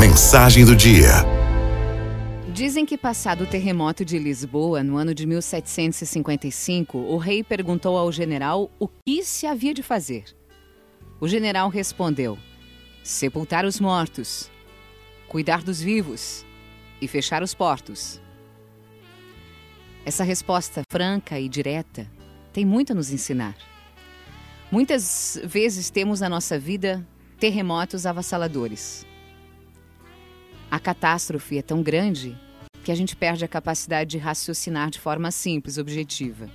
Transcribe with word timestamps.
Mensagem 0.00 0.64
do 0.64 0.74
dia. 0.74 1.10
Dizem 2.54 2.86
que, 2.86 2.96
passado 2.96 3.44
o 3.44 3.46
terremoto 3.46 4.02
de 4.02 4.18
Lisboa, 4.18 4.82
no 4.82 4.96
ano 4.96 5.14
de 5.14 5.26
1755, 5.26 6.96
o 6.96 7.18
rei 7.18 7.44
perguntou 7.44 7.98
ao 7.98 8.10
general 8.10 8.70
o 8.78 8.88
que 8.88 9.22
se 9.22 9.46
havia 9.46 9.74
de 9.74 9.82
fazer. 9.82 10.24
O 11.20 11.28
general 11.28 11.68
respondeu: 11.68 12.38
sepultar 13.04 13.66
os 13.66 13.78
mortos, 13.78 14.50
cuidar 15.28 15.62
dos 15.62 15.82
vivos 15.82 16.46
e 16.98 17.06
fechar 17.06 17.42
os 17.42 17.52
portos. 17.52 18.18
Essa 20.06 20.24
resposta 20.24 20.82
franca 20.90 21.38
e 21.38 21.46
direta 21.46 22.10
tem 22.54 22.64
muito 22.64 22.92
a 22.92 22.96
nos 22.96 23.12
ensinar. 23.12 23.54
Muitas 24.72 25.38
vezes 25.44 25.90
temos 25.90 26.20
na 26.20 26.28
nossa 26.30 26.58
vida 26.58 27.06
terremotos 27.38 28.06
avassaladores. 28.06 29.09
A 30.80 30.82
catástrofe 30.82 31.58
é 31.58 31.62
tão 31.62 31.82
grande 31.82 32.34
que 32.82 32.90
a 32.90 32.94
gente 32.94 33.14
perde 33.14 33.44
a 33.44 33.48
capacidade 33.48 34.12
de 34.12 34.16
raciocinar 34.16 34.88
de 34.88 34.98
forma 34.98 35.30
simples, 35.30 35.76
objetiva. 35.76 36.48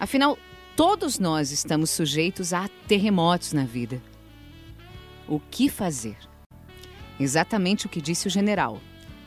Afinal, 0.00 0.36
todos 0.74 1.20
nós 1.20 1.52
estamos 1.52 1.90
sujeitos 1.90 2.52
a 2.52 2.68
terremotos 2.88 3.52
na 3.52 3.64
vida. 3.64 4.02
O 5.28 5.38
que 5.38 5.68
fazer? 5.68 6.16
Exatamente 7.20 7.86
o 7.86 7.88
que 7.88 8.00
disse 8.00 8.26
o 8.26 8.30
general: 8.30 8.80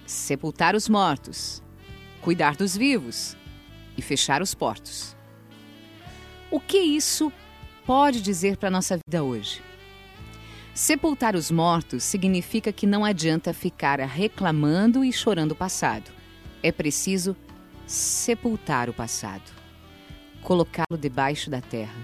sepultar 0.06 0.76
os 0.76 0.90
mortos, 0.90 1.64
cuidar 2.22 2.58
dos 2.58 2.76
vivos 2.76 3.38
e 3.98 4.02
fechar 4.02 4.42
os 4.42 4.54
portos. 4.54 5.16
O 6.52 6.60
que 6.60 6.80
isso 6.80 7.32
pode 7.86 8.22
dizer 8.22 8.58
para 8.58 8.68
a 8.68 8.72
nossa 8.72 9.00
vida 9.08 9.24
hoje? 9.24 9.64
Sepultar 10.78 11.36
os 11.36 11.50
mortos 11.50 12.04
significa 12.04 12.72
que 12.72 12.86
não 12.86 13.04
adianta 13.04 13.52
ficar 13.52 14.00
reclamando 14.02 15.04
e 15.04 15.12
chorando 15.12 15.54
o 15.54 15.56
passado. 15.56 16.12
É 16.62 16.72
preciso 16.72 17.36
sepultar 17.88 18.88
o 18.88 18.94
passado, 18.94 19.52
colocá-lo 20.44 20.96
debaixo 20.96 21.50
da 21.50 21.62
terra. 21.62 22.00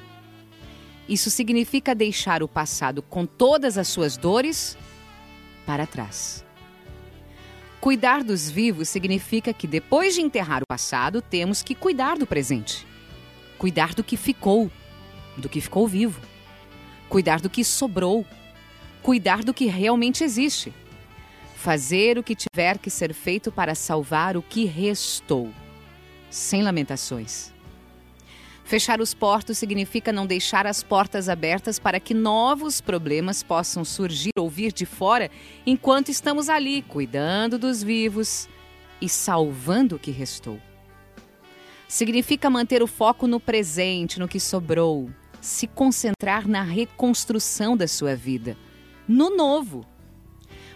Isso 1.07 1.29
significa 1.29 1.93
deixar 1.93 2.41
o 2.41 2.47
passado 2.47 3.03
com 3.03 3.27
todas 3.27 3.77
as 3.77 3.87
suas 3.87 4.17
dores 4.17 4.75
para 5.67 5.85
trás. 5.85 6.43
Cuidar 7.79 8.23
dos 8.23 8.49
vivos 8.49 8.89
significa 8.89 9.53
que 9.53 9.67
depois 9.67 10.15
de 10.15 10.21
enterrar 10.21 10.63
o 10.63 10.67
passado, 10.67 11.21
temos 11.21 11.61
que 11.61 11.75
cuidar 11.75 12.17
do 12.17 12.25
presente 12.25 12.87
cuidar 13.59 13.93
do 13.93 14.03
que 14.03 14.17
ficou, 14.17 14.71
do 15.37 15.47
que 15.47 15.61
ficou 15.61 15.87
vivo, 15.87 16.19
cuidar 17.07 17.39
do 17.39 17.51
que 17.51 17.63
sobrou, 17.63 18.25
cuidar 19.03 19.43
do 19.43 19.53
que 19.53 19.65
realmente 19.65 20.23
existe, 20.23 20.73
fazer 21.55 22.17
o 22.17 22.23
que 22.23 22.35
tiver 22.35 22.77
que 22.77 22.89
ser 22.89 23.13
feito 23.13 23.51
para 23.51 23.75
salvar 23.75 24.37
o 24.37 24.41
que 24.41 24.63
restou, 24.63 25.51
sem 26.29 26.63
lamentações. 26.63 27.53
Fechar 28.63 29.01
os 29.01 29.13
portos 29.13 29.57
significa 29.57 30.13
não 30.13 30.25
deixar 30.25 30.65
as 30.65 30.81
portas 30.81 31.27
abertas 31.27 31.77
para 31.77 31.99
que 31.99 32.13
novos 32.13 32.79
problemas 32.79 33.43
possam 33.43 33.83
surgir 33.83 34.31
ou 34.39 34.49
vir 34.49 34.71
de 34.71 34.85
fora 34.85 35.29
enquanto 35.65 36.09
estamos 36.09 36.47
ali 36.47 36.81
cuidando 36.81 37.59
dos 37.59 37.83
vivos 37.83 38.47
e 39.01 39.09
salvando 39.09 39.97
o 39.97 39.99
que 39.99 40.11
restou. 40.11 40.59
Significa 41.89 42.49
manter 42.49 42.81
o 42.81 42.87
foco 42.87 43.27
no 43.27 43.37
presente, 43.37 44.17
no 44.17 44.29
que 44.29 44.39
sobrou, 44.39 45.09
se 45.41 45.67
concentrar 45.67 46.47
na 46.47 46.63
reconstrução 46.63 47.75
da 47.75 47.87
sua 47.87 48.15
vida, 48.15 48.57
no 49.07 49.35
novo. 49.35 49.85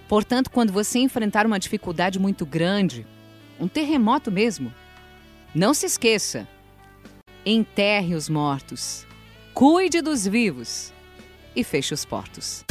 Portanto, 0.08 0.50
quando 0.50 0.72
você 0.72 1.00
enfrentar 1.00 1.45
uma 1.45 1.59
dificuldade 1.59 2.20
muito 2.20 2.45
grande, 2.45 3.06
um 3.59 3.67
terremoto 3.67 4.31
mesmo, 4.31 4.73
não 5.53 5.73
se 5.73 5.86
esqueça: 5.86 6.48
enterre 7.45 8.16
os 8.16 8.30
mortos, 8.30 9.05
cuide 9.54 10.02
dos 10.02 10.26
vivos 10.26 10.93
e 11.55 11.64
feche 11.64 11.93
os 11.93 12.05
portos. 12.05 12.64